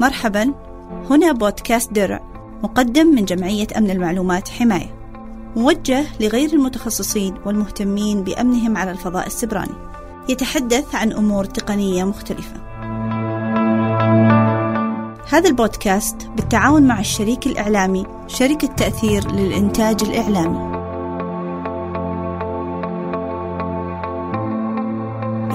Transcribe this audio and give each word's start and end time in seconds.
مرحبا. 0.00 0.54
هنا 1.10 1.32
بودكاست 1.32 1.92
درع 1.92 2.20
مقدم 2.62 3.06
من 3.06 3.24
جمعية 3.24 3.66
أمن 3.76 3.90
المعلومات 3.90 4.48
حماية. 4.48 4.94
موجه 5.56 6.04
لغير 6.20 6.52
المتخصصين 6.52 7.34
والمهتمين 7.46 8.22
بأمنهم 8.22 8.76
على 8.76 8.90
الفضاء 8.90 9.26
السبراني. 9.26 9.74
يتحدث 10.28 10.94
عن 10.94 11.12
أمور 11.12 11.44
تقنية 11.44 12.04
مختلفة. 12.04 12.56
هذا 15.28 15.48
البودكاست 15.48 16.16
بالتعاون 16.36 16.82
مع 16.82 17.00
الشريك 17.00 17.46
الإعلامي 17.46 18.06
شركة 18.26 18.68
تأثير 18.68 19.32
للإنتاج 19.32 20.02
الإعلامي. 20.02 20.76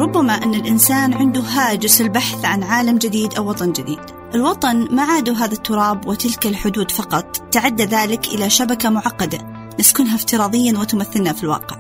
ربما 0.02 0.34
أن 0.34 0.54
الإنسان 0.54 1.14
عنده 1.14 1.42
هاجس 1.42 2.02
البحث 2.02 2.46
عن 2.46 2.64
عالم 2.64 2.98
جديد 2.98 3.34
أو 3.34 3.50
وطن 3.50 3.72
جديد. 3.72 4.21
الوطن 4.36 4.96
ما 4.96 5.04
عاد 5.04 5.30
هذا 5.30 5.54
التراب 5.54 6.08
وتلك 6.08 6.46
الحدود 6.46 6.92
فقط. 6.92 7.38
تعدى 7.52 7.84
ذلك 7.84 8.28
إلى 8.28 8.50
شبكة 8.50 8.90
معقدة 8.90 9.38
نسكنها 9.80 10.16
افتراضيا 10.16 10.78
وتمثلنا 10.78 11.34
في 11.34 11.44
الواقع. 11.44 11.78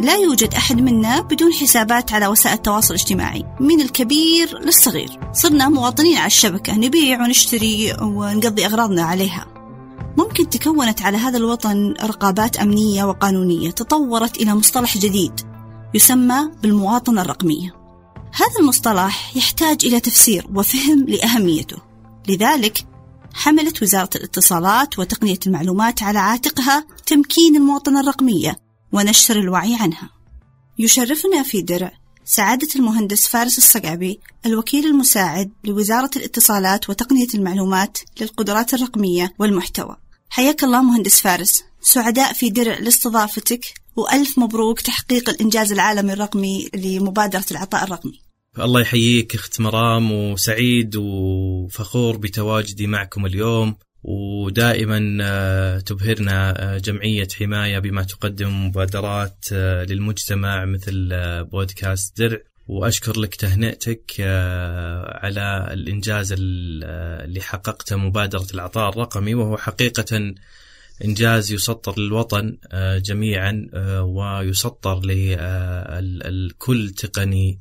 لا 0.00 0.16
يوجد 0.16 0.54
أحد 0.54 0.80
منا 0.80 1.20
بدون 1.20 1.52
حسابات 1.52 2.12
على 2.12 2.26
وسائل 2.26 2.54
التواصل 2.54 2.94
الاجتماعي 2.94 3.44
من 3.60 3.80
الكبير 3.80 4.58
للصغير. 4.58 5.20
صرنا 5.32 5.68
مواطنين 5.68 6.16
على 6.16 6.26
الشبكة 6.26 6.76
نبيع 6.76 7.22
ونشتري 7.22 7.96
ونقضي 8.02 8.66
أغراضنا 8.66 9.02
عليها. 9.02 9.46
ممكن 10.18 10.50
تكونت 10.50 11.02
على 11.02 11.16
هذا 11.16 11.38
الوطن 11.38 11.94
رقابات 12.04 12.56
أمنية 12.56 13.04
وقانونية 13.04 13.70
تطورت 13.70 14.36
إلى 14.36 14.54
مصطلح 14.54 14.98
جديد 14.98 15.40
يسمى 15.94 16.50
بالمواطنة 16.62 17.22
الرقمية. 17.22 17.81
هذا 18.34 18.60
المصطلح 18.60 19.36
يحتاج 19.36 19.86
إلى 19.86 20.00
تفسير 20.00 20.46
وفهم 20.54 21.04
لأهميته. 21.08 21.76
لذلك 22.28 22.86
حملت 23.34 23.82
وزارة 23.82 24.10
الاتصالات 24.16 24.98
وتقنية 24.98 25.38
المعلومات 25.46 26.02
على 26.02 26.18
عاتقها 26.18 26.86
تمكين 27.06 27.56
المواطنة 27.56 28.00
الرقمية 28.00 28.56
ونشر 28.92 29.38
الوعي 29.38 29.76
عنها. 29.80 30.10
يشرفنا 30.78 31.42
في 31.42 31.62
درع 31.62 31.92
سعادة 32.24 32.68
المهندس 32.76 33.28
فارس 33.28 33.58
الصقعبي 33.58 34.20
الوكيل 34.46 34.86
المساعد 34.86 35.52
لوزارة 35.64 36.10
الاتصالات 36.16 36.90
وتقنية 36.90 37.28
المعلومات 37.34 37.98
للقدرات 38.20 38.74
الرقمية 38.74 39.34
والمحتوى. 39.38 39.96
حياك 40.28 40.64
الله 40.64 40.82
مهندس 40.82 41.20
فارس. 41.20 41.64
سعداء 41.80 42.32
في 42.32 42.50
درع 42.50 42.78
لاستضافتك 42.78 43.64
وألف 43.96 44.38
مبروك 44.38 44.80
تحقيق 44.80 45.30
الإنجاز 45.30 45.72
العالمي 45.72 46.12
الرقمي 46.12 46.68
لمبادرة 46.74 47.44
العطاء 47.50 47.84
الرقمي. 47.84 48.21
الله 48.58 48.80
يحييك 48.80 49.34
أخت 49.34 49.60
مرام 49.60 50.12
وسعيد 50.12 50.96
وفخور 50.96 52.16
بتواجدي 52.16 52.86
معكم 52.86 53.26
اليوم 53.26 53.76
ودائما 54.02 55.18
آه، 55.22 55.78
تبهرنا 55.78 56.74
آه، 56.74 56.78
جمعية 56.78 57.28
حماية 57.38 57.78
بما 57.78 58.02
تقدم 58.02 58.66
مبادرات 58.66 59.46
آه، 59.52 59.84
للمجتمع 59.84 60.64
مثل 60.64 61.08
بودكاست 61.44 62.18
درع 62.18 62.38
وأشكر 62.68 63.20
لك 63.20 63.34
تهنئتك 63.34 64.20
على 65.22 65.68
الإنجاز 65.72 66.34
اللي 66.38 67.40
حققته 67.40 67.96
مبادرة 67.96 68.46
العطاء 68.54 68.88
الرقمي 68.88 69.34
وهو 69.34 69.56
حقيقة 69.56 70.34
إنجاز 71.04 71.52
يسطر 71.52 72.00
للوطن 72.00 72.56
جميعا 72.96 73.68
ويسطر 74.02 75.00
لكل 75.00 76.90
تقني 76.90 77.58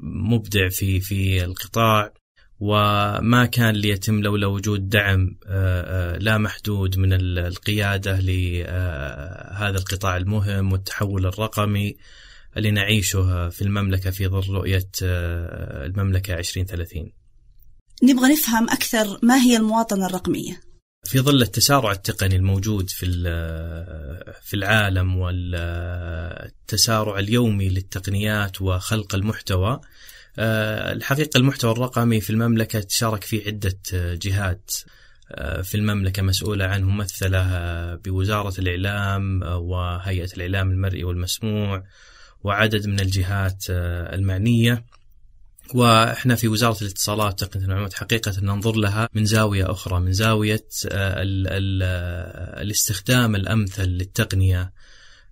مبدع 0.00 0.68
في 0.68 1.00
في 1.00 1.44
القطاع 1.44 2.12
وما 2.60 3.46
كان 3.46 3.74
ليتم 3.74 4.20
لولا 4.22 4.46
وجود 4.46 4.88
دعم 4.88 5.36
آه، 5.46 6.14
آه، 6.14 6.18
لا 6.18 6.38
محدود 6.38 6.98
من 6.98 7.12
القيادة 7.38 8.20
لهذا 8.20 9.78
القطاع 9.78 10.16
المهم 10.16 10.72
والتحول 10.72 11.26
الرقمي 11.26 11.96
اللي 12.56 12.70
نعيشه 12.70 13.48
في 13.48 13.62
المملكة 13.62 14.10
في 14.10 14.28
ظل 14.28 14.54
رؤية 14.54 14.88
آه، 15.02 15.86
المملكة 15.86 16.34
2030. 16.34 17.12
نبغى 18.02 18.32
نفهم 18.32 18.70
أكثر 18.70 19.18
ما 19.22 19.36
هي 19.36 19.56
المواطنة 19.56 20.06
الرقمية؟ 20.06 20.60
في 21.12 21.20
ظل 21.20 21.42
التسارع 21.42 21.92
التقني 21.92 22.36
الموجود 22.36 22.90
في 22.90 23.06
في 24.42 24.54
العالم 24.54 25.16
والتسارع 25.16 26.38
اليومي 27.18 27.68
للتقنيات 27.68 28.62
وخلق 28.62 29.14
المحتوى 29.14 29.80
آه، 30.38 30.92
الحقيقة 30.92 31.38
المحتوى 31.38 31.72
الرقمي 31.72 32.20
في 32.20 32.30
المملكة 32.30 32.80
تشارك 32.80 33.24
فيه 33.24 33.46
عدة 33.46 33.78
آه، 33.94 34.14
جهات 34.14 34.70
آه، 35.30 35.62
في 35.62 35.74
المملكة 35.74 36.22
مسؤولة 36.22 36.64
عنه 36.64 36.86
ممثلة 36.86 37.44
بوزارة 37.94 38.54
الإعلام 38.60 39.42
وهيئة 39.42 40.28
الإعلام 40.36 40.70
المرئي 40.70 41.04
والمسموع 41.04 41.84
وعدد 42.44 42.86
من 42.86 43.00
الجهات 43.00 43.64
المعنية. 43.70 44.84
وإحنا 45.74 46.34
في 46.34 46.48
وزارة 46.48 46.76
الاتصالات 46.82 47.44
تقنية 47.44 47.64
المعلومات 47.64 47.94
حقيقة 47.94 48.32
ننظر 48.42 48.76
لها 48.76 49.08
من 49.14 49.24
زاوية 49.24 49.70
أخرى 49.70 50.00
من 50.00 50.12
زاوية 50.12 50.66
ال 50.84 51.48
ال 51.48 51.82
الاستخدام 52.62 53.36
الأمثل 53.36 53.84
للتقنية 53.84 54.72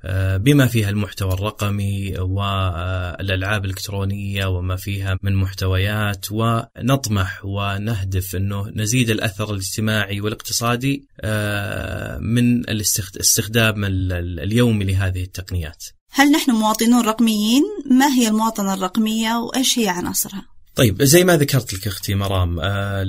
آه، 0.05 0.37
بما 0.37 0.67
فيها 0.67 0.91
المحتوى 0.91 1.33
الرقمي 1.33 2.15
والالعاب 2.19 3.65
الإلكترونية 3.65 4.47
وما 4.47 4.77
فيها 4.77 5.19
من 5.23 5.35
محتويات 5.35 6.27
ونطمح 6.31 7.45
ونهدف 7.45 8.37
أنه 8.37 8.69
نزيد 8.69 9.11
الأثر 9.11 9.51
الاجتماعي 9.51 10.21
والاقتصادي 10.21 11.09
آه، 11.21 12.19
من 12.19 12.69
الاستخدام 12.69 13.85
اليومي 13.85 14.85
لهذه 14.85 15.23
التقنيات. 15.23 15.85
هل 16.11 16.31
نحن 16.31 16.51
مواطنون 16.51 17.05
رقميين؟ 17.05 17.63
ما 17.91 18.07
هي 18.07 18.29
المواطنة 18.29 18.75
الرقمية 18.75 19.37
وإيش 19.37 19.79
هي 19.79 19.89
عناصرها؟ 19.89 20.51
طيب 20.75 21.03
زي 21.03 21.25
ما 21.25 21.37
ذكرت 21.37 21.75
لك 21.75 21.87
أختي 21.87 22.15
مرام 22.15 22.61
آه، 22.61 23.03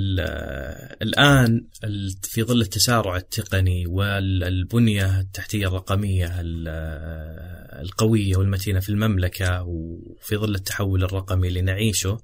الآن 1.02 1.66
في 2.22 2.42
ظل 2.42 2.60
التسارع 2.60 3.16
التقني 3.16 3.86
والبنية 3.86 5.20
التحتية 5.20 5.66
الرقمية 5.66 6.40
القوية 7.80 8.36
والمتينة 8.36 8.80
في 8.80 8.88
المملكة 8.88 9.62
وفي 9.62 10.36
ظل 10.36 10.54
التحول 10.54 11.04
الرقمي 11.04 11.48
اللي 11.48 11.60
نعيشه 11.60 12.18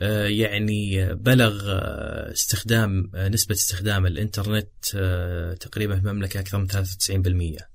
آه، 0.00 0.26
يعني 0.26 1.14
بلغ 1.14 1.62
آه، 1.66 2.32
استخدام 2.32 3.10
نسبة 3.14 3.54
استخدام 3.54 4.06
الإنترنت 4.06 4.68
تقريبا 5.60 6.00
في 6.00 6.00
المملكة 6.00 6.40
أكثر 6.40 6.58
من 6.58 6.68
93% 6.68 7.73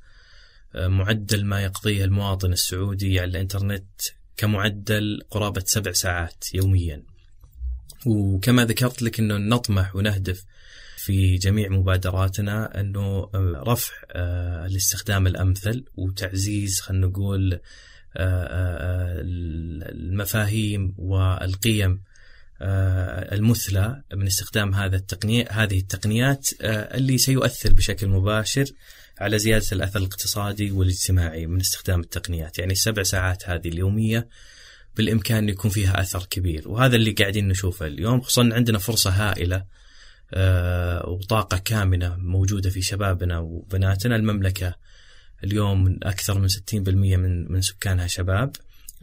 معدل 0.75 1.45
ما 1.45 1.61
يقضيه 1.63 2.05
المواطن 2.05 2.51
السعودي 2.53 3.19
على 3.19 3.29
الإنترنت 3.29 3.89
كمعدل 4.37 5.21
قرابة 5.29 5.63
سبع 5.65 5.91
ساعات 5.91 6.43
يوميا. 6.53 7.03
وكما 8.05 8.65
ذكرت 8.65 9.01
لك 9.01 9.19
أنه 9.19 9.37
نطمح 9.37 9.95
ونهدف 9.95 10.45
في 10.97 11.35
جميع 11.35 11.69
مبادراتنا 11.69 12.79
أنه 12.79 13.29
رفع 13.35 13.93
آه، 14.11 14.65
الاستخدام 14.65 15.27
الأمثل 15.27 15.85
وتعزيز 15.95 16.79
خلينا 16.79 17.07
نقول 17.07 17.53
آه، 17.53 17.59
آه، 18.17 19.21
المفاهيم 19.91 20.95
والقيم 20.97 22.01
المثلى 22.61 24.03
من 24.13 24.27
استخدام 24.27 24.73
هذا 24.73 24.95
التقنية 24.95 25.47
هذه 25.51 25.79
التقنيات 25.79 26.49
اللي 26.61 27.17
سيؤثر 27.17 27.73
بشكل 27.73 28.07
مباشر 28.07 28.65
على 29.19 29.39
زيادة 29.39 29.65
الأثر 29.71 29.99
الاقتصادي 29.99 30.71
والاجتماعي 30.71 31.47
من 31.47 31.59
استخدام 31.59 31.99
التقنيات. 31.99 32.59
يعني 32.59 32.71
السبع 32.71 33.03
ساعات 33.03 33.49
هذه 33.49 33.67
اليومية 33.67 34.27
بالإمكان 34.95 35.37
أن 35.37 35.49
يكون 35.49 35.71
فيها 35.71 36.01
أثر 36.01 36.25
كبير. 36.29 36.69
وهذا 36.69 36.95
اللي 36.95 37.11
قاعدين 37.11 37.47
نشوفه 37.47 37.87
اليوم 37.87 38.21
خصوصا 38.21 38.49
عندنا 38.53 38.79
فرصة 38.79 39.09
هائلة 39.09 39.65
آه، 40.33 41.09
وطاقة 41.09 41.57
كامنة 41.57 42.15
موجودة 42.17 42.69
في 42.69 42.81
شبابنا 42.81 43.39
وبناتنا. 43.39 44.15
المملكة 44.15 44.75
اليوم 45.43 45.99
أكثر 46.03 46.39
من 46.39 46.47
60% 46.47 47.17
من 47.17 47.51
من 47.51 47.61
سكانها 47.61 48.07
شباب 48.07 48.55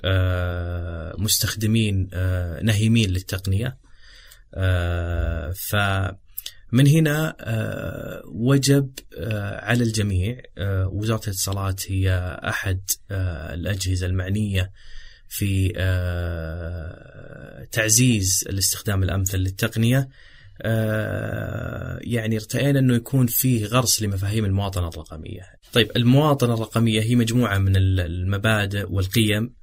آه، 0.04 1.14
مستخدمين 1.18 2.08
آه، 2.12 2.62
نهيمين 2.62 3.10
للتقنية 3.10 3.78
ف 5.54 5.76
من 6.72 6.86
هنا 6.86 7.36
آه، 7.40 8.22
وجب 8.26 8.90
آه، 9.18 9.64
على 9.64 9.84
الجميع 9.84 10.42
آه، 10.58 10.88
وزارة 10.88 11.24
الاتصالات 11.24 11.92
هي 11.92 12.38
أحد 12.44 12.80
الأجهزة 13.10 14.06
المعنية 14.06 14.72
في 15.28 15.72
تعزيز 17.72 18.44
الاستخدام 18.48 19.02
الأمثل 19.02 19.38
للتقنية. 19.38 20.08
يعني 22.00 22.36
ارتئينا 22.36 22.78
أنه 22.78 22.94
يكون 22.94 23.26
فيه 23.26 23.66
غرس 23.66 24.02
لمفاهيم 24.02 24.44
المواطنة 24.44 24.88
الرقمية. 24.88 25.42
طيب 25.72 25.90
المواطنة 25.96 26.54
الرقمية 26.54 27.02
هي 27.02 27.14
مجموعة 27.14 27.58
من 27.58 27.76
المبادئ 27.76 28.86
والقيم 28.92 29.54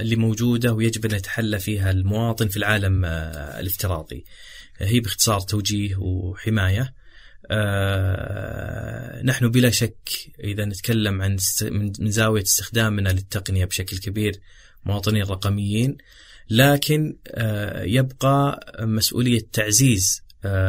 اللي 0.00 0.16
موجودة 0.16 0.72
ويجب 0.72 1.06
أن 1.06 1.16
يتحلى 1.16 1.58
فيها 1.58 1.90
المواطن 1.90 2.48
في 2.48 2.56
العالم 2.56 3.04
الافتراضي. 3.04 4.24
هي 4.78 5.00
باختصار 5.00 5.40
توجيه 5.40 5.96
وحماية. 5.96 6.94
نحن 9.24 9.50
بلا 9.50 9.70
شك 9.70 10.08
إذا 10.44 10.64
نتكلم 10.64 11.22
عن 11.22 11.36
من 11.70 12.10
زاوية 12.10 12.42
استخدامنا 12.42 13.08
للتقنية 13.08 13.64
بشكل 13.64 13.98
كبير 13.98 14.40
مواطنين 14.84 15.22
رقميين 15.22 15.96
لكن 16.50 17.16
يبقى 17.84 18.66
مسؤولية 18.80 19.40
تعزيز 19.52 20.22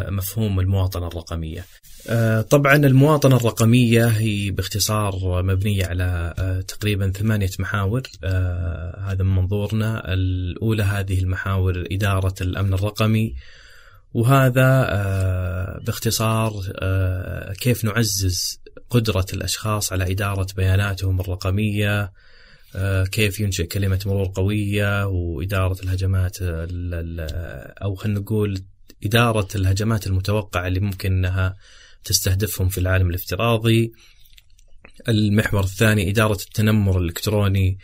مفهوم 0.10 0.60
المواطنة 0.60 1.08
الرقمية. 1.08 1.66
آه، 2.10 2.42
طبعا 2.42 2.76
المواطنة 2.76 3.36
الرقمية 3.36 4.06
هي 4.06 4.52
باختصار 4.52 5.44
مبنية 5.44 5.86
على 5.86 6.34
آه، 6.40 6.62
تقريبا 6.62 7.12
ثمانية 7.12 7.50
محاور. 7.60 8.02
آه، 8.24 9.06
هذا 9.08 9.24
من 9.24 9.36
منظورنا. 9.36 10.14
الأولى 10.14 10.84
هذه 10.84 11.20
المحاور 11.20 11.84
إدارة 11.92 12.36
الأمن 12.42 12.74
الرقمي 12.74 13.36
وهذا 14.14 14.90
باختصار 15.86 16.54
كيف 17.60 17.86
نعزز 17.86 18.60
قدرة 18.90 19.26
الأشخاص 19.34 19.94
على 19.94 20.12
إدارة 20.12 20.48
بياناتهم 20.56 21.22
الرقمية 21.22 22.12
كيف 23.12 23.40
ينشئ 23.40 23.68
كلمة 23.68 24.00
مرور 24.06 24.32
قوية 24.36 25.08
وإدارة 25.08 25.82
الهجمات 25.84 26.38
أو 27.84 27.96
خلينا 27.96 28.20
نقول 28.20 28.64
إدارة 29.06 29.48
الهجمات 29.56 30.08
المتوقعة 30.08 30.68
اللي 30.68 30.80
ممكن 30.80 31.12
أنها 31.12 31.56
تستهدفهم 32.04 32.70
في 32.70 32.78
العالم 32.78 33.10
الافتراضي. 33.10 33.92
المحور 35.08 35.64
الثاني 35.64 36.10
إدارة 36.10 36.38
التنمر 36.42 36.98
الإلكتروني 36.98 37.78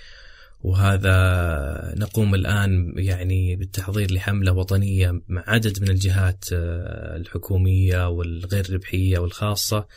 وهذا 0.61 1.93
نقوم 1.97 2.35
الآن 2.35 2.93
يعني 2.97 3.55
بالتحضير 3.55 4.11
لحملة 4.11 4.51
وطنية 4.51 5.21
مع 5.27 5.43
عدد 5.47 5.81
من 5.81 5.89
الجهات 5.89 6.45
آه، 6.53 7.17
الحكومية 7.17 8.09
والغير 8.09 8.73
ربحية 8.73 9.19
والخاصة 9.19 9.87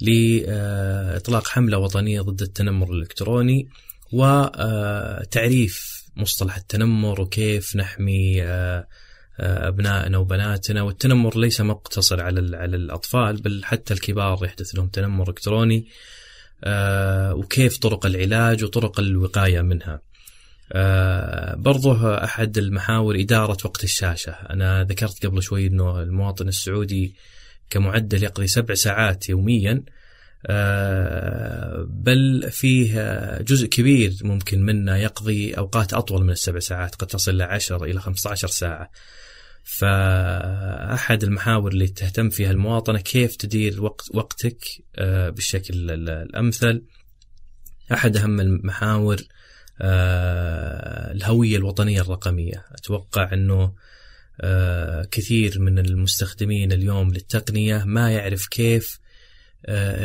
لإطلاق 0.00 1.48
حملة 1.48 1.78
وطنية 1.78 2.20
ضد 2.20 2.42
التنمر 2.42 2.92
الإلكتروني 2.92 3.68
وتعريف 4.12 6.02
مصطلح 6.16 6.56
التنمر 6.56 7.20
وكيف 7.20 7.76
نحمي 7.76 8.42
آه، 8.42 8.88
آه، 9.40 9.68
أبنائنا 9.68 10.18
وبناتنا. 10.18 10.82
والتنمر 10.82 11.38
ليس 11.38 11.60
مقتصر 11.60 12.20
على 12.20 12.56
على 12.56 12.76
الأطفال 12.76 13.42
بل 13.42 13.64
حتى 13.64 13.94
الكبار 13.94 14.44
يحدث 14.44 14.74
لهم 14.74 14.88
تنمر 14.88 15.28
إلكتروني. 15.28 15.76
آه، 15.78 16.21
وكيف 17.32 17.78
طرق 17.78 18.06
العلاج 18.06 18.64
وطرق 18.64 19.00
الوقاية 19.00 19.60
منها. 19.60 20.00
آه، 20.72 21.54
برضه 21.54 22.24
أحد 22.24 22.58
المحاور 22.58 23.20
إدارة 23.20 23.56
وقت 23.64 23.84
الشاشة، 23.84 24.32
أنا 24.32 24.84
ذكرت 24.84 25.26
قبل 25.26 25.42
شوي 25.42 25.66
إنه 25.66 26.02
المواطن 26.02 26.48
السعودي 26.48 27.14
كمعدل 27.70 28.22
يقضي 28.22 28.46
سبع 28.46 28.74
ساعات 28.74 29.28
يوميا 29.28 29.84
بل 31.86 32.50
فيه 32.50 33.38
جزء 33.40 33.66
كبير 33.66 34.12
ممكن 34.22 34.62
منا 34.62 34.98
يقضي 34.98 35.54
أوقات 35.54 35.94
أطول 35.94 36.24
من 36.24 36.30
السبع 36.30 36.58
ساعات 36.58 36.94
قد 36.94 37.06
تصل 37.06 37.38
ل 37.38 37.42
10 37.42 37.84
إلى 37.84 38.00
15 38.00 38.48
ساعة. 38.48 38.90
فأحد 39.64 41.24
المحاور 41.24 41.72
اللي 41.72 41.88
تهتم 41.88 42.30
فيها 42.30 42.50
المواطنة 42.50 43.00
كيف 43.00 43.36
تدير 43.36 43.82
وقت 43.82 44.14
وقتك 44.14 44.64
آه، 44.96 45.30
بالشكل 45.30 45.90
الأمثل. 46.08 46.82
أحد 47.92 48.16
أهم 48.16 48.40
المحاور 48.40 49.16
آه، 49.80 51.12
الهوية 51.12 51.56
الوطنية 51.56 52.00
الرقمية. 52.00 52.64
أتوقع 52.72 53.32
أنه 53.32 53.74
آه، 54.40 55.04
كثير 55.10 55.60
من 55.60 55.78
المستخدمين 55.78 56.72
اليوم 56.72 57.12
للتقنية 57.12 57.84
ما 57.84 58.10
يعرف 58.10 58.46
كيف 58.46 59.02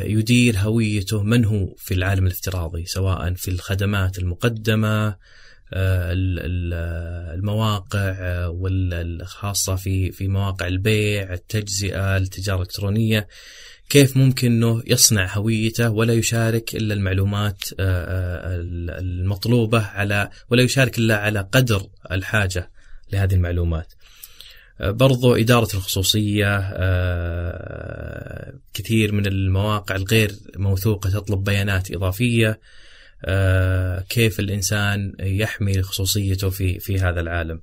يدير 0.04 0.57
هويته 0.57 1.24
من 1.24 1.45
هو 1.45 1.75
في 1.77 1.94
العالم 1.94 2.27
الافتراضي 2.27 2.86
سواء 2.86 3.33
في 3.33 3.51
الخدمات 3.51 4.19
المقدمة 4.19 5.18
المواقع 7.33 8.15
آه، 8.19 8.49
والخاصة 8.49 9.75
في 9.75 10.11
في 10.11 10.27
مواقع 10.27 10.67
البيع 10.67 11.33
التجزئة 11.33 12.17
التجارة 12.17 12.55
الإلكترونية 12.55 13.27
كيف 13.89 14.17
ممكن 14.17 14.51
إنه 14.51 14.83
يصنع 14.87 15.37
هويته 15.37 15.89
ولا 15.89 16.13
يشارك 16.13 16.75
إلا 16.75 16.93
المعلومات 16.93 17.63
آه، 17.79 18.55
المطلوبة 18.99 19.81
على 19.81 20.29
ولا 20.49 20.63
يشارك 20.63 20.97
إلا 20.97 21.17
على 21.17 21.49
قدر 21.51 21.87
الحاجة 22.11 22.71
لهذه 23.13 23.33
المعلومات. 23.33 23.93
برضو 24.79 25.35
إدارة 25.35 25.67
الخصوصية 25.73 26.59
كثير 28.73 29.11
من 29.11 29.25
المواقع 29.25 29.95
الغير 29.95 30.31
موثوقة 30.55 31.09
تطلب 31.09 31.43
بيانات 31.43 31.91
إضافية 31.91 32.49
آه، 32.49 32.59
كيف 34.09 34.39
الإنسان 34.39 35.13
يحمي 35.19 35.81
خصوصيته 35.81 36.49
في 36.49 36.79
في 36.79 36.99
هذا 36.99 37.19
العالم. 37.19 37.61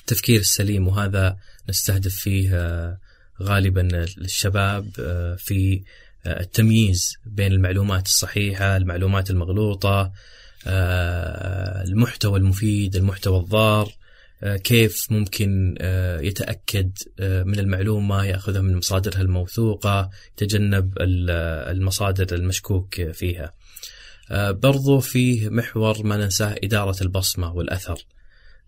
التفكير 0.00 0.40
السليم 0.40 0.88
وهذا 0.88 1.36
نستهدف 1.68 2.14
فيه 2.14 2.56
آه، 2.56 2.98
غالبا 3.42 4.04
الشباب 4.04 4.88
آه، 5.00 5.34
في 5.34 5.82
التمييز 6.26 7.16
بين 7.26 7.52
المعلومات 7.52 8.06
الصحيحة، 8.06 8.76
المعلومات 8.76 9.30
المغلوطة، 9.30 10.12
المحتوى 11.86 12.38
المفيد، 12.38 12.96
المحتوى 12.96 13.40
الضار، 13.40 13.92
كيف 14.44 15.06
ممكن 15.10 15.76
يتأكد 16.20 16.90
من 17.20 17.58
المعلومة 17.58 18.24
يأخذها 18.24 18.60
من 18.60 18.76
مصادرها 18.76 19.20
الموثوقة، 19.20 20.10
يتجنب 20.32 20.92
المصادر 21.00 22.36
المشكوك 22.36 23.10
فيها. 23.10 23.52
آه، 24.30 24.50
برضو 24.50 25.00
فيه 25.00 25.48
محور 25.48 26.06
ما 26.06 26.16
ننساه 26.16 26.54
إدارة 26.64 27.02
البصمة 27.02 27.52
والأثر. 27.52 28.06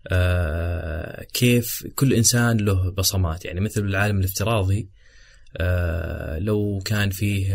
آه، 0.07 1.23
كيف 1.33 1.87
كل 1.95 2.13
إنسان 2.13 2.57
له 2.57 2.91
بصمات. 2.91 3.45
يعني 3.45 3.59
مثل 3.59 3.81
العالم 3.81 4.19
الافتراضي 4.19 4.89
آه، 5.57 6.39
لو 6.39 6.81
كان 6.85 7.09
فيه 7.09 7.47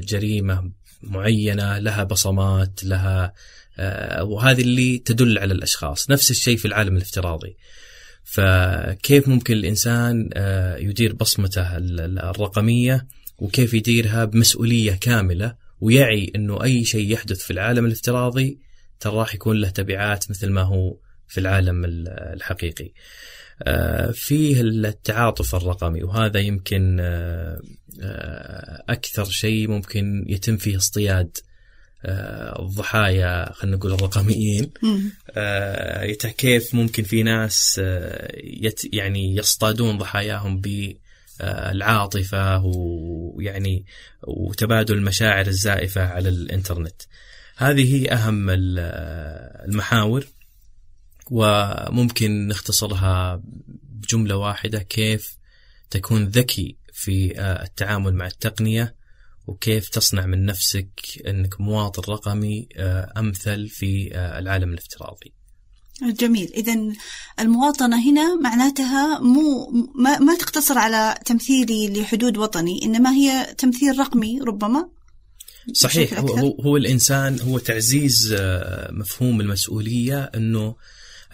جريمة 0.00 0.70
معينة 1.02 1.78
لها 1.78 2.04
بصمات 2.04 2.84
لها 2.84 3.32
وهذه 4.20 4.60
اللي 4.60 4.98
تدل 4.98 5.38
على 5.38 5.54
الأشخاص. 5.54 6.10
نفس 6.10 6.30
الشيء 6.30 6.56
في 6.56 6.64
العالم 6.64 6.96
الافتراضي. 6.96 7.56
فكيف 8.24 9.28
ممكن 9.28 9.54
الإنسان 9.54 10.30
يدير 10.78 11.14
بصمته 11.14 11.76
الرقمية 11.76 13.06
وكيف 13.38 13.74
يديرها 13.74 14.24
بمسؤولية 14.24 14.92
كاملة؟ 14.92 15.61
ويعي 15.82 16.32
إنه 16.36 16.64
أي 16.64 16.84
شيء 16.84 17.12
يحدث 17.12 17.38
في 17.38 17.52
العالم 17.52 17.86
الافتراضي 17.86 18.58
ترى 19.00 19.16
راح 19.16 19.34
يكون 19.34 19.56
له 19.56 19.68
تبعات 19.68 20.30
مثل 20.30 20.50
ما 20.50 20.62
هو 20.62 20.96
في 21.28 21.40
العالم 21.40 21.84
الحقيقي. 22.08 22.92
آه، 23.62 24.10
فيه 24.10 24.60
التعاطف 24.60 25.54
الرقمي 25.54 26.02
وهذا 26.02 26.40
يمكن 26.40 27.00
آه، 27.00 27.60
آه، 28.02 28.84
أكثر 28.88 29.24
شيء 29.24 29.68
ممكن 29.68 30.24
يتم 30.28 30.56
فيه 30.56 30.76
اصطياد 30.76 31.36
الضحايا 32.58 33.52
خلينا 33.52 33.76
نقول 33.76 33.92
الرقميين 33.92 34.70
كيف 36.38 36.74
ممكن 36.74 37.02
في 37.02 37.22
ناس 37.22 37.80
يعني 38.92 39.36
يصطادون 39.36 39.98
ضحاياهم 39.98 40.60
ب 40.60 40.96
العاطفة 41.40 42.62
ويعني 42.64 43.86
وتبادل 44.22 44.94
المشاعر 44.94 45.46
الزائفة 45.46 46.04
على 46.04 46.28
الإنترنت. 46.28 47.02
هذه 47.56 47.96
هي 47.96 48.12
أهم 48.12 48.46
المحاور 49.64 50.26
وممكن 51.30 52.48
نختصرها 52.48 53.42
بجملة 53.82 54.36
واحدة 54.36 54.78
كيف 54.78 55.38
تكون 55.90 56.24
ذكي 56.24 56.76
في 56.92 57.40
التعامل 57.40 58.14
مع 58.14 58.26
التقنية 58.26 58.94
وكيف 59.46 59.88
تصنع 59.88 60.26
من 60.26 60.44
نفسك 60.44 61.00
أنك 61.26 61.60
مواطن 61.60 62.12
رقمي 62.12 62.68
أمثل 63.16 63.68
في 63.68 64.10
العالم 64.38 64.72
الافتراضي. 64.72 65.41
جميل. 66.10 66.52
إذا 66.54 66.76
المواطنة 67.40 68.10
هنا 68.10 68.34
معناتها 68.34 69.18
مو 69.18 69.70
ما, 69.94 70.18
ما 70.18 70.36
تقتصر 70.36 70.78
على 70.78 71.14
تمثيلي 71.24 72.00
لحدود 72.00 72.36
وطني 72.36 72.84
إنما 72.84 73.10
هي 73.12 73.54
تمثيل 73.58 73.98
رقمي 73.98 74.40
ربما. 74.40 74.88
صحيح. 75.72 76.18
هو, 76.18 76.60
هو 76.60 76.76
الإنسان 76.76 77.40
هو 77.40 77.58
تعزيز 77.58 78.36
آه، 78.38 78.92
مفهوم 78.92 79.40
المسؤولية 79.40 80.22
أنه 80.22 80.76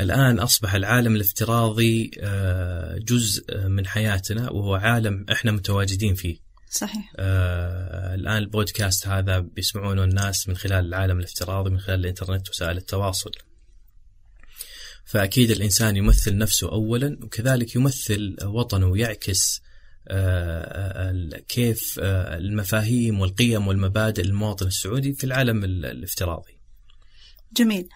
الآن 0.00 0.38
أصبح 0.38 0.74
العالم 0.74 1.16
الافتراضي 1.16 2.10
آه، 2.20 2.98
جزء 2.98 3.68
من 3.68 3.86
حياتنا 3.86 4.50
وهو 4.50 4.74
عالم 4.74 5.26
إحنا 5.32 5.52
متواجدين 5.52 6.14
فيه. 6.14 6.48
صحيح. 6.70 7.12
آه 7.16 8.14
الآن 8.14 8.36
البودكاست 8.36 9.08
هذا 9.08 9.38
بيسمعونه 9.38 10.04
الناس 10.04 10.48
من 10.48 10.56
خلال 10.56 10.84
العالم 10.86 11.18
الافتراضي 11.18 11.70
من 11.70 11.78
خلال 11.78 12.00
الإنترنت 12.00 12.50
وسائل 12.50 12.76
التواصل. 12.76 13.30
فأكيد 15.08 15.50
الإنسان 15.50 15.96
يمثل 15.96 16.36
نفسه 16.36 16.72
أولا 16.72 17.18
وكذلك 17.22 17.76
يمثل 17.76 18.36
وطنه 18.44 18.86
ويعكس 18.86 19.60
آه، 20.10 21.42
كيف 21.48 22.00
آه، 22.02 22.36
المفاهيم 22.36 23.20
والقيم 23.20 23.68
والمبادئ 23.68 24.22
المواطن 24.22 24.66
السعودي 24.66 25.12
في 25.12 25.24
العالم 25.24 25.64
الافتراضي. 25.64 26.58
جميل. 27.52 27.88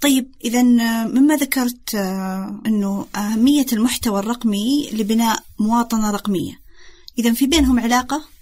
طيب 0.00 0.30
إذا 0.44 0.62
مما 1.06 1.36
ذكرت 1.36 1.94
آه، 1.94 2.62
أنه 2.66 3.06
أهمية 3.16 3.66
المحتوى 3.72 4.20
الرقمي 4.20 4.90
لبناء 4.92 5.44
مواطنة 5.58 6.10
رقمية. 6.10 6.60
إذا 7.18 7.32
في 7.32 7.46
بينهم 7.46 7.80
علاقة؟ 7.80 8.37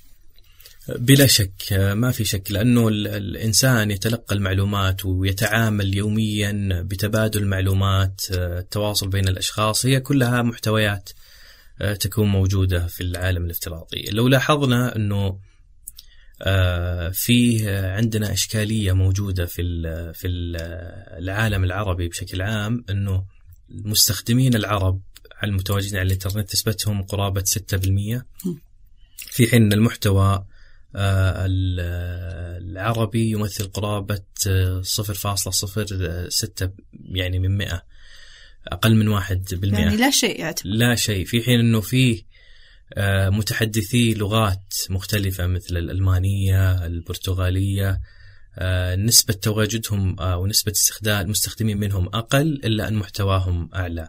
بلا 0.89 1.27
شك 1.27 1.73
ما 1.73 2.11
في 2.11 2.25
شك 2.25 2.53
لأنه 2.53 2.89
الإنسان 2.89 3.91
يتلقى 3.91 4.35
المعلومات 4.35 5.05
ويتعامل 5.05 5.95
يوميا 5.95 6.83
بتبادل 6.85 7.43
المعلومات 7.43 8.21
التواصل 8.31 9.09
بين 9.09 9.29
الأشخاص 9.29 9.87
هي 9.87 10.01
كلها 10.01 10.43
محتويات 10.43 11.11
تكون 12.01 12.29
موجودة 12.29 12.87
في 12.87 13.01
العالم 13.01 13.45
الافتراضي. 13.45 14.11
لو 14.11 14.29
لاحظنا 14.29 14.97
أنه 14.97 15.39
آه، 16.43 17.09
فيه 17.09 17.81
عندنا 17.89 18.33
إشكالية 18.33 18.93
موجودة 18.93 19.47
في 19.47 19.63
في 20.15 20.29
العالم 21.19 21.65
العربي 21.65 22.09
بشكل 22.09 22.43
عام 22.43 22.85
أنه 22.91 23.25
المستخدمين 23.71 24.55
العرب 24.55 25.01
المتواجدين 25.45 25.99
على 25.99 26.07
الإنترنت 26.07 26.55
نسبتهم 26.55 27.03
قرابة 27.03 27.45
6% 27.47 28.23
في 29.17 29.47
حين 29.51 29.73
المحتوى 29.73 30.47
العربي 32.59 33.31
يمثل 33.31 33.67
قرابة 33.67 34.23
0.06 34.83 36.69
يعني 36.93 37.39
من 37.39 37.57
100 37.59 37.83
أقل 38.69 38.95
من 38.95 39.21
1% 39.21 39.29
يعني 39.63 39.97
لا 39.97 40.11
شيء 40.11 40.41
يعتبر. 40.41 40.71
لا 40.71 40.95
شيء. 40.95 41.25
في 41.25 41.43
حين 41.43 41.61
أنه 41.61 41.81
فيه 41.81 42.23
آه، 42.95 43.29
متحدثي 43.29 44.15
لغات 44.15 44.75
مختلفة 44.91 45.47
مثل 45.47 45.77
الألمانية 45.77 46.87
البرتغالية 46.87 48.01
آه، 48.59 48.97
نسبة 48.97 49.35
تواجدهم 49.35 50.21
آه، 50.21 50.39
ونسبة 50.39 50.73
استخدام 50.73 51.25
المستخدمين 51.25 51.79
منهم 51.79 52.07
أقل 52.07 52.61
إلا 52.65 52.89
أن 52.89 52.95
محتواهم 52.95 53.71
أعلى. 53.75 54.09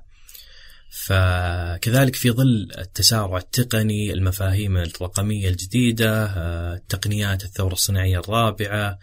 فكذلك 0.89 2.15
في 2.15 2.31
ظل 2.31 2.71
التسارع 2.77 3.37
التقني 3.37 4.13
المفاهيم 4.13 4.77
الرقمية 4.77 5.49
الجديدة 5.49 6.77
تقنيات 6.77 7.43
الثورة 7.43 7.73
الصناعية 7.73 8.19
الرابعة 8.19 8.99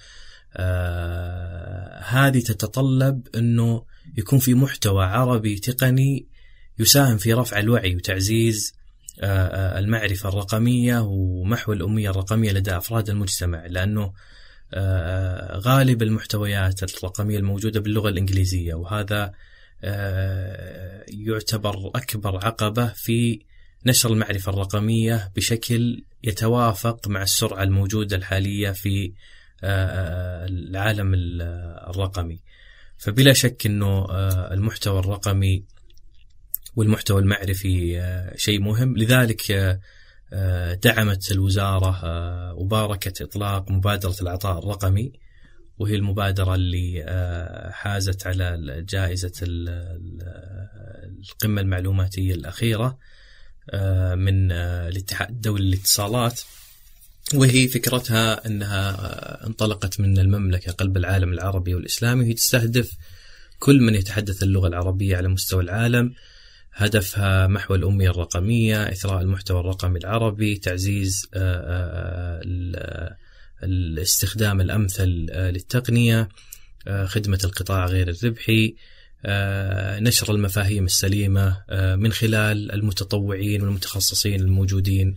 هذه 2.03 2.41
تتطلب 2.41 3.29
أنه 3.35 3.85
يكون 4.19 4.39
في 4.39 4.55
محتوى 4.55 5.05
عربي 5.05 5.59
تقني 5.59 6.27
يساهم 6.79 7.19
في 7.19 7.33
رفع 7.33 7.59
الوعي 7.59 7.97
وتعزيز 7.97 8.75
آه، 9.21 9.27
آه، 9.27 9.79
المعرفة 9.79 10.29
الرقمية 10.29 11.01
ومحو 11.01 11.73
الأمية 11.73 12.11
الرقمية 12.11 12.53
لدى 12.53 12.77
أفراد 12.77 13.11
المجتمع 13.11 13.67
لأنه 13.67 14.13
آه، 14.75 15.59
غالب 15.59 16.03
المحتويات 16.03 16.83
الرقمية 16.83 17.39
الموجودة 17.39 17.81
باللغة 17.81 18.09
الإنجليزية 18.09 18.75
وهذا 18.75 19.33
يعتبر 21.09 21.91
أكبر 21.95 22.47
عقبة 22.47 22.87
في 22.87 23.41
نشر 23.87 24.13
المعرفة 24.13 24.53
الرقمية 24.53 25.33
بشكل 25.37 26.05
يتوافق 26.25 27.09
مع 27.09 27.23
السرعة 27.23 27.63
الموجودة 27.63 28.17
الحالية 28.17 28.71
في 28.71 29.13
العالم 29.65 31.15
الرقمي. 31.15 32.41
فبلا 32.99 33.33
شك 33.33 33.67
أنه 33.67 34.07
المحتوى 34.53 34.99
الرقمي 34.99 35.65
والمحتوى 36.77 37.21
المعرفي 37.21 38.01
آه، 38.01 38.37
شيء 38.37 38.61
مهم. 38.61 38.97
لذلك 38.97 39.51
آه، 39.51 39.81
آه، 40.33 40.75
دعمت 40.75 41.33
الوزارة 41.33 42.01
وباركت 42.55 43.23
إطلاق 43.23 43.71
مبادرة 43.71 44.17
العطاء 44.23 44.59
الرقمي 44.59 45.13
وهي 45.79 45.95
المبادرة 45.95 46.55
اللي 46.55 47.05
حازت 47.73 48.27
على 48.27 48.85
جائزة 48.89 49.33
القمة 51.21 51.61
المعلوماتية 51.61 52.35
الأخيرة 52.35 52.99
من 54.15 54.53
الاتحاد 54.53 55.31
الدولي 55.31 55.65
للاتصالات 55.65 56.41
وهي 57.35 57.69
فكرتها 57.69 58.47
أنها 58.47 59.47
انطلقت 59.47 60.01
من 60.01 60.19
المملكة 60.19 60.73
قلب 60.73 60.97
العالم 60.97 61.33
العربي 61.33 61.75
والإسلامي 61.75 62.25
وهي 62.25 62.35
تستهدف 62.35 62.97
كل 63.59 63.81
من 63.81 63.95
يتحدث 63.95 64.43
اللغة 64.43 64.69
العربية 64.69 65.17
على 65.17 65.29
مستوى 65.29 65.63
العالم. 65.63 66.15
هدفها 66.75 67.47
محو 67.47 67.75
الأمية 67.75 68.11
الرقمية 68.11 68.83
إثراء 68.93 69.23
المحتوى 69.23 69.61
الرقمي 69.61 69.99
العربي 69.99 70.57
تعزيز 70.57 71.27
آه، 71.35 72.41
آه، 72.77 73.17
الاستخدام 73.63 74.61
الأمثل 74.61 75.27
للتقنية 75.31 76.29
آه، 76.87 77.07
خدمة 77.07 77.39
القطاع 77.45 77.87
غير 77.87 78.09
الربحي 78.09 78.75
نشر 80.01 80.35
المفاهيم 80.35 80.85
السليمة 80.85 81.63
من 81.97 82.13
خلال 82.13 82.73
المتطوعين 82.73 83.63
والمتخصصين 83.63 84.41
الموجودين 84.41 85.15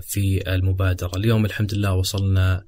في 0.00 0.42
المبادرة. 0.46 1.10
اليوم 1.16 1.44
الحمد 1.44 1.74
لله 1.74 1.94
وصلنا 1.94 2.64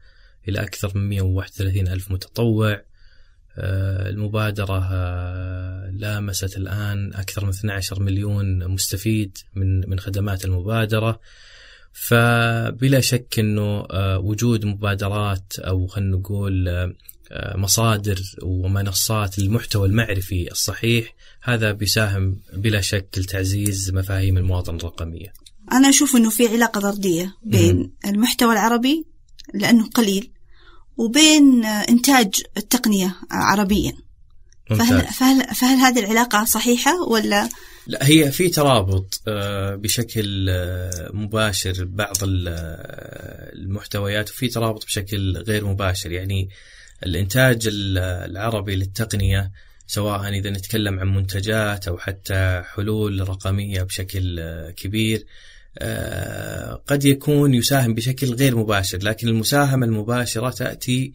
إلى 0.48 0.62
أكثر 0.62 0.98
من 0.98 1.08
131 1.08 1.88
ألف 1.88 2.10
متطوع. 2.10 2.82
آه، 3.58 4.10
المبادرة 4.10 4.88
آه، 4.92 5.90
لامست 5.90 6.56
الآن 6.56 7.14
أكثر 7.14 7.44
من 7.44 7.50
12 7.50 8.02
مليون 8.02 8.68
مستفيد 8.68 9.38
من 9.54 9.90
من 9.90 10.00
خدمات 10.00 10.44
المبادرة. 10.44 11.20
فبلا 11.92 13.00
شك 13.00 13.38
أنه 13.38 13.86
آه، 13.90 14.18
وجود 14.18 14.64
مبادرات 14.64 15.52
أو 15.58 15.86
خلينا 15.86 16.16
نقول 16.16 16.68
مصادر 17.54 18.22
ومنصات 18.42 19.38
للمحتوى 19.38 19.88
المعرفي 19.88 20.50
الصحيح 20.50 21.14
هذا 21.42 21.72
بيساهم 21.72 22.36
بلا 22.52 22.80
شك 22.80 23.08
لتعزيز 23.16 23.90
مفاهيم 23.90 24.38
المواطن 24.38 24.76
الرقمية. 24.76 25.32
أنا 25.72 25.88
أشوف 25.88 26.16
أنه 26.16 26.30
في 26.30 26.48
علاقة 26.48 26.80
طردية 26.80 27.34
بين 27.42 27.92
المحتوى 28.06 28.52
العربي 28.52 29.06
لأنه 29.54 29.88
قليل 29.88 30.32
وبين 30.96 31.64
إنتاج 31.64 32.42
التقنية 32.56 33.16
عربيا. 33.30 33.92
فهل, 34.78 35.06
فهل, 35.06 35.54
فهل 35.54 35.76
هذه 35.76 35.98
العلاقة 35.98 36.44
صحيحة 36.44 37.02
ولا؟ 37.02 37.48
لا 37.86 38.08
هي 38.08 38.32
في 38.32 38.48
ترابط 38.48 39.22
آه، 39.28 39.74
بشكل 39.74 40.46
آه، 40.48 41.10
مباشر 41.12 41.84
بعض 41.84 42.16
آه، 42.22 43.52
المحتويات 43.52 44.30
وفي 44.30 44.48
ترابط 44.48 44.84
بشكل 44.84 45.36
غير 45.36 45.66
مباشر. 45.66 46.12
يعني 46.12 46.48
الإنتاج 47.06 47.68
العربي 47.72 48.76
للتقنية 48.76 49.50
سواء 49.86 50.28
إذا 50.28 50.50
نتكلم 50.50 51.00
عن 51.00 51.14
منتجات 51.14 51.88
أو 51.88 51.98
حتى 51.98 52.62
حلول 52.74 53.28
رقمية 53.28 53.82
بشكل 53.82 54.40
كبير 54.70 55.26
قد 56.86 57.04
يكون 57.04 57.54
يساهم 57.54 57.94
بشكل 57.94 58.34
غير 58.34 58.56
مباشر. 58.56 58.98
لكن 58.98 59.28
المساهمة 59.28 59.86
المباشرة 59.86 60.50
تأتي 60.50 61.12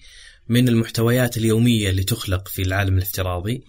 من 0.50 0.68
المحتويات 0.68 1.38
اليومية 1.38 1.90
اللي 1.90 2.04
تخلق 2.04 2.48
في 2.48 2.62
العالم 2.62 2.98
الافتراضي 2.98 3.64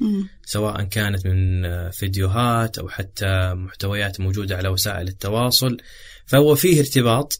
سواء 0.44 0.82
كانت 0.82 1.26
من 1.26 1.64
آه، 1.64 1.90
فيديوهات 1.90 2.78
أو 2.78 2.88
حتى 2.88 3.54
محتويات 3.54 4.20
موجودة 4.20 4.56
على 4.56 4.68
وسائل 4.68 5.08
التواصل. 5.08 5.76
فهو 6.26 6.54
فيه 6.54 6.80
ارتباط 6.80 7.38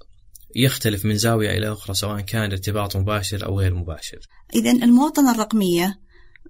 يختلف 0.57 1.05
من 1.05 1.17
زاوية 1.17 1.59
إلى 1.59 1.73
أخرى 1.73 1.95
سواء 1.95 2.21
كان 2.21 2.51
ارتباط 2.51 2.97
مباشر 2.97 3.47
أو 3.47 3.61
غير 3.61 3.75
مباشر. 3.75 4.19
إذا 4.55 4.71
المواطنة 4.71 5.33
الرقمية 5.33 5.99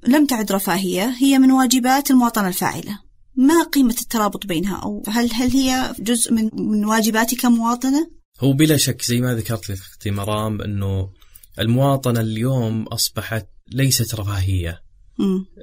لم 0.07 0.26
تعد 0.26 0.52
رفاهية 0.52 1.14
هي 1.21 1.38
من 1.38 1.50
واجبات 1.50 2.11
المواطنة 2.11 2.49
الفاعلة. 2.49 2.99
ما 3.37 3.62
قيمة 3.62 3.97
الترابط 4.00 4.47
بينها؟ 4.47 4.76
أو 4.76 5.02
هل 5.09 5.31
هل 5.33 5.50
هي 5.50 5.95
جزء 5.99 6.33
من 6.33 6.50
من 6.52 6.85
واجباتي 6.85 7.37
كمواطنة؟ 7.37 8.11
هو 8.40 8.52
بلا 8.52 8.76
شك 8.76 9.02
زي 9.02 9.21
ما 9.21 9.35
ذكرت 9.35 9.71
لك 9.71 9.78
أختي 9.78 10.11
مرام 10.11 10.62
أنه 10.62 11.09
المواطنة 11.58 12.20
اليوم 12.20 12.82
أصبحت 12.82 13.46
ليست 13.72 14.14
رفاهية. 14.14 14.82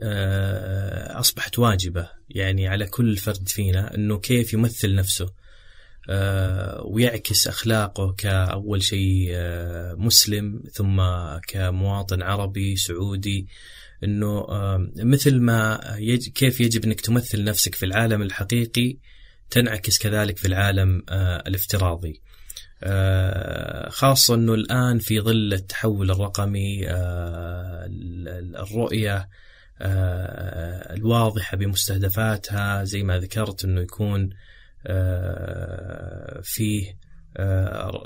آه، 0.03 1.19
أصبحت 1.19 1.59
واجبة 1.59 2.09
يعني 2.29 2.67
على 2.67 2.85
كل 2.85 3.17
فرد 3.17 3.47
فينا 3.47 3.95
أنه 3.95 4.19
كيف 4.19 4.53
يمثل 4.53 4.95
نفسه. 4.95 5.29
آه، 6.09 6.83
ويعكس 6.85 7.47
أخلاقه 7.47 8.13
كأول 8.17 8.83
شيء 8.83 9.27
آه، 9.31 9.93
مسلم 9.93 10.63
ثم 10.73 11.01
كمواطن 11.47 12.21
عربي 12.21 12.75
سعودي. 12.75 13.47
إنه 14.03 14.45
مثل 14.95 15.39
ما 15.39 15.79
يج 15.99 16.29
كيف 16.29 16.61
يجب 16.61 16.85
إنك 16.85 17.01
تمثل 17.01 17.43
نفسك 17.43 17.75
في 17.75 17.85
العالم 17.85 18.21
الحقيقي 18.21 18.97
تنعكس 19.49 19.97
كذلك 19.99 20.37
في 20.37 20.47
العالم 20.47 21.03
الافتراضي. 21.47 22.21
خاصة 23.89 24.35
أنه 24.35 24.53
الآن 24.53 24.99
في 24.99 25.19
ظل 25.19 25.53
التحول 25.53 26.11
الرقمي 26.11 26.89
الرؤية 28.59 29.29
الواضحة 30.91 31.57
بمستهدفاتها 31.57 32.83
زي 32.83 33.03
ما 33.03 33.19
ذكرت 33.19 33.65
أنه 33.65 33.81
يكون 33.81 34.29
فيه 36.43 37.03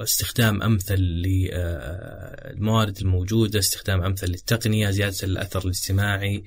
استخدام 0.03 0.63
أمثل 0.63 0.99
للموارد 0.99 2.97
الموجودة، 2.97 3.59
استخدام 3.59 4.03
أمثل 4.03 4.27
للتقنية، 4.27 4.89
زيادة 4.89 5.17
الأثر 5.23 5.61
الاجتماعي، 5.61 6.43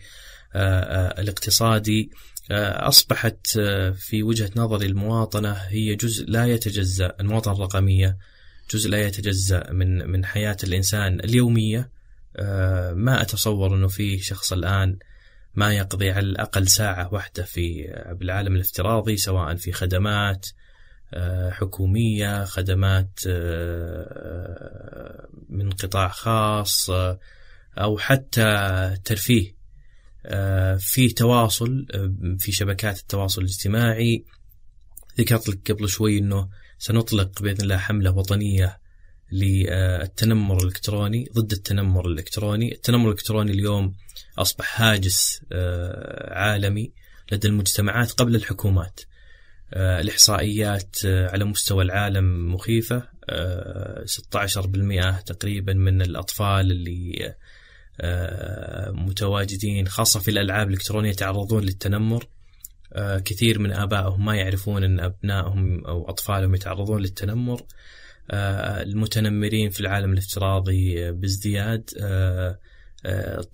الاقتصادي، 1.19 2.11
أصبحت 2.53 3.47
في 3.97 4.23
وجهة 4.23 4.51
نظري 4.57 4.87
المواطنة 4.87 5.53
هي 5.53 5.95
جزء 5.95 6.25
لا 6.29 6.47
يتجزأ، 6.47 7.15
المواطنة 7.21 7.55
الرقمية 7.55 8.17
جزء 8.75 8.91
لا 8.91 9.07
يتجزأ 9.07 9.71
من 9.71 10.11
من 10.11 10.25
حياة 10.25 10.57
الإنسان 10.65 11.21
اليومية، 11.21 11.91
ما 12.93 13.23
أتصور 13.23 13.75
إنه 13.75 13.89
في 13.89 14.19
شخص 14.19 14.53
الآن 14.53 14.99
ما 15.55 15.75
يقضي 15.75 16.11
على 16.11 16.27
الأقل 16.27 16.69
ساعة 16.69 17.15
واحدة 17.15 17.43
في 17.43 17.95
بالعالم 18.21 18.55
الافتراضي 18.55 19.17
سواء 19.17 19.57
في 19.57 19.73
خدمات 19.73 20.47
حكومية، 21.51 22.45
خدمات 22.45 23.21
من 25.49 25.71
قطاع 25.71 26.09
خاص 26.09 26.91
أو 27.79 27.99
حتى 27.99 28.97
ترفيه. 29.05 29.60
في 30.79 31.09
تواصل 31.09 31.87
في 32.39 32.53
شبكات 32.53 32.99
التواصل 32.99 33.43
الاجتماعي. 33.43 34.25
ذكرت 35.19 35.49
لك 35.49 35.73
قبل 35.73 35.89
شوي 35.89 36.19
إنه 36.19 36.49
سنطلق 36.79 37.43
بإذن 37.43 37.61
الله 37.61 37.77
حملة 37.77 38.11
وطنية 38.11 38.81
للتنمر 39.33 40.57
الإلكتروني 40.57 41.29
ضد 41.35 41.53
التنمر 41.53 42.07
الإلكتروني، 42.07 42.75
التنمر 42.75 43.09
الإلكتروني 43.09 43.53
اليوم 43.53 43.95
أصبح 44.39 44.83
هاجس 44.83 45.41
عالمي 46.29 46.93
لدى 47.33 47.49
المجتمعات 47.49 48.13
قبل 48.13 48.37
الحكومات. 48.37 49.01
الإحصائيات 49.77 50.97
على 51.05 51.45
مستوى 51.45 51.85
العالم 51.85 52.55
مخيفة. 52.55 53.03
16% 54.05 55.21
تقريبا 55.21 55.73
من 55.73 56.03
الأطفال 56.03 56.71
اللي 56.71 57.35
متواجدين 58.93 59.89
خاصة 59.89 60.21
في 60.21 60.31
الألعاب 60.31 60.69
الإلكترونية 60.69 61.11
يتعرضون 61.11 61.63
للتنمر. 61.63 62.29
كثير 63.25 63.59
من 63.59 63.73
آبائهم 63.73 64.25
ما 64.25 64.37
يعرفون 64.37 64.85
أن 64.85 65.01
أبنائهم 65.01 65.85
أو 65.85 66.11
أطفالهم 66.11 66.55
يتعرضون 66.55 67.03
للتنمر. 67.03 67.63
المتنمرين 68.33 69.71
في 69.71 69.81
العالم 69.81 70.13
الافتراضي 70.13 71.13
بازدياد. 71.13 71.91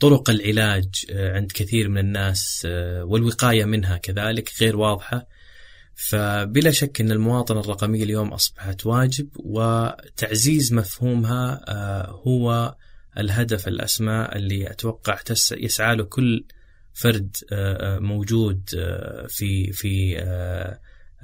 طرق 0.01 0.31
العلاج 0.31 1.07
عند 1.11 1.53
كثير 1.53 1.89
من 1.89 1.99
الناس 1.99 2.67
والوقاية 3.03 3.65
منها 3.65 3.97
كذلك 3.97 4.51
غير 4.61 4.77
واضحة. 4.77 5.27
فبلا 5.95 6.71
شك 6.71 7.01
إن 7.01 7.13
المواطنه 7.13 7.61
الرقميه 7.61 8.03
اليوم 8.03 8.33
أصبحت 8.33 8.87
واجب 8.87 9.29
وتعزيز 9.37 10.73
مفهومها 10.73 11.65
هو 12.11 12.75
الهدف 13.19 13.69
الاسمى 13.69 14.29
اللي 14.33 14.71
أتوقع 14.71 15.19
يسعى 15.53 15.97
له 15.97 16.05
كل 16.05 16.45
فرد 16.95 17.37
موجود 18.01 18.63
في 19.29 19.73
في 19.73 20.17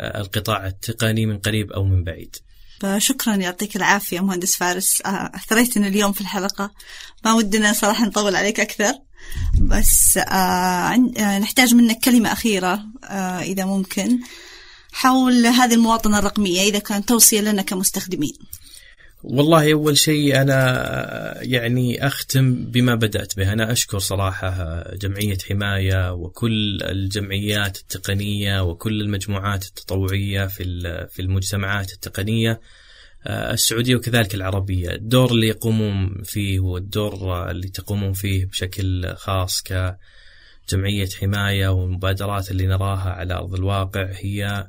القطاع 0.01 0.67
التقني 0.67 1.27
من 1.27 1.39
قريب 1.39 1.73
أو 1.73 1.85
من 1.85 2.05
بعيد. 2.05 2.37
شكرا 2.99 3.35
يعطيك 3.35 3.77
العافية 3.77 4.21
مهندس 4.21 4.57
فارس. 4.57 5.03
أثريتنا 5.05 5.89
اليوم 5.89 6.13
في 6.13 6.21
الحلقة. 6.21 6.71
ما 7.25 7.35
ودنا 7.35 7.73
صراحة 7.73 8.05
نطول 8.05 8.37
عليك 8.37 8.61
أكثر. 8.61 8.93
بس 9.61 10.19
نحتاج 11.41 11.75
منك 11.75 11.99
كلمة 12.05 12.33
أخيرة 12.33 12.85
إذا 13.41 13.65
ممكن 13.65 14.19
حول 14.93 15.47
هذه 15.47 15.75
المواطنة 15.75 16.19
الرقمية 16.19 16.63
إذا 16.63 16.79
كانت 16.79 17.09
توصية 17.09 17.41
لنا 17.41 17.63
كمستخدمين. 17.63 18.39
والله 19.25 19.73
أول 19.73 19.99
شيء 19.99 20.43
أنا 20.43 21.43
يعني 21.43 22.07
أختم 22.07 22.65
بما 22.65 22.95
بدأت 22.95 23.37
به. 23.37 23.53
أنا 23.53 23.73
أشكر 23.73 23.99
صراحة 23.99 24.85
جمعية 24.95 25.39
حماية 25.49 26.13
وكل 26.13 26.83
الجمعيات 26.83 27.79
التقنية 27.79 28.63
وكل 28.63 29.01
المجموعات 29.01 29.65
التطوعية 29.65 30.47
في 30.47 30.65
في 31.11 31.23
المجتمعات 31.23 31.93
التقنية. 31.93 32.61
السعودية 33.27 33.97
وكذلك 33.97 34.35
العربية. 34.35 34.91
الدور 34.91 35.31
اللي 35.31 35.49
يقومون 35.49 36.23
فيه 36.25 36.61
والدور 36.61 37.51
اللي 37.51 37.69
تقومون 37.69 38.13
فيه 38.13 38.47
بشكل 38.47 39.15
خاص 39.15 39.63
كجمعية 39.63 41.09
حماية 41.21 41.69
والمبادرات 41.69 42.51
اللي 42.51 42.67
نراها 42.67 43.11
على 43.11 43.35
أرض 43.35 43.55
الواقع 43.55 44.11
هي 44.13 44.69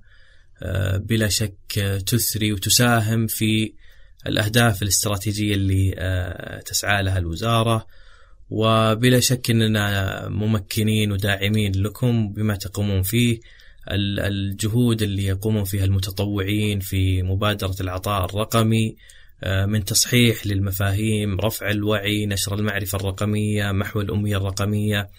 بلا 0.96 1.28
شك 1.28 2.04
تثري 2.08 2.54
وتساهم 2.54 3.28
في 3.28 3.74
الأهداف 4.28 4.84
الاستراتيجية 4.84 5.54
اللي 5.54 5.96
تسعى 6.66 7.04
لها 7.04 7.18
الوزارة. 7.18 7.88
وبلا 8.50 9.20
شك 9.20 9.50
أننا 9.50 10.28
ممكنين 10.30 11.12
وداعمين 11.12 11.72
لكم 11.76 12.34
بما 12.34 12.56
تقومون 12.56 13.02
فيه. 13.02 13.40
الجهود 13.92 15.02
اللي 15.02 15.26
يقومون 15.26 15.64
فيها 15.64 15.86
المتطوعين 15.86 16.80
في 16.80 17.24
مبادرة 17.24 17.76
العطاء 17.82 18.26
الرقمي 18.26 18.96
من 19.68 19.86
تصحيح 19.86 20.48
للمفاهيم 20.48 21.40
رفع 21.40 21.72
الوعي 21.72 22.26
نشر 22.26 22.56
المعرفة 22.56 22.96
الرقمية 22.96 23.72
محو 23.72 24.02
الأمية 24.02 24.38
الرقمية 24.38 25.10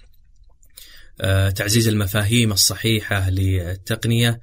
تعزيز 1.57 1.89
المفاهيم 1.89 2.53
الصحيحة 2.53 3.31
للتقنية. 3.31 4.41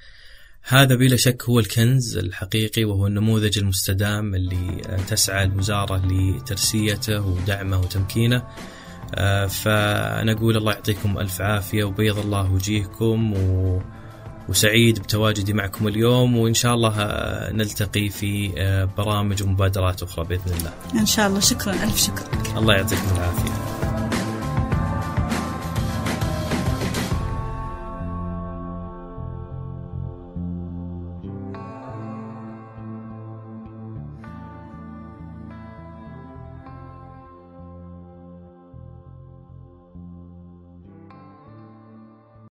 هذا 0.68 0.96
بلا 0.96 1.16
شك 1.16 1.44
هو 1.50 1.60
الكنز 1.60 2.18
الحقيقي 2.18 2.86
وهو 2.86 3.08
النموذج 3.08 3.58
المستدام 3.58 4.36
اللي 4.36 4.82
تسعى 5.08 5.44
الوزارة 5.44 6.02
لترسيته 6.06 7.28
ودعمه 7.28 7.80
وتمكينه. 7.80 8.44
فأنا 9.48 10.32
أقول 10.32 10.58
الله 10.58 10.74
يعطيكم 10.74 11.18
ألف 11.18 11.42
عافية 11.42 11.84
وبيض 11.84 12.20
الله 12.20 12.52
وجيهكم 12.52 13.34
و... 13.34 13.82
وسعيد 14.50 15.00
بتواجدي 15.00 15.54
معكم 15.54 15.88
اليوم 15.88 16.38
وإن 16.38 16.54
شاء 16.54 16.74
الله 16.74 16.96
نلتقي 17.52 18.10
في 18.10 18.52
برامج 18.98 19.44
ومبادرات 19.44 20.04
أخرى 20.04 20.26
بإذن 20.26 20.58
الله. 20.58 20.74
إن 21.02 21.06
شاء 21.06 21.28
الله. 21.28 21.40
شكرا. 21.40 21.74
ألف 21.74 21.98
شكر. 21.98 22.58
الله 22.58 22.74
يعطيكم 22.74 23.16
العافية. 23.16 23.81